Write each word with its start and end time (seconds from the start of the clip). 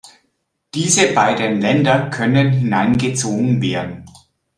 Diese 0.73 1.13
beiden 1.13 1.61
Länder 1.61 2.09
können 2.09 2.53
hineingezogen 2.53 3.61
werden. 3.61 4.05